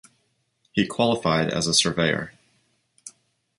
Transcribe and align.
He 0.71 0.87
qualified 0.87 1.51
as 1.51 1.67
a 1.67 1.75
surveyor. 1.75 2.31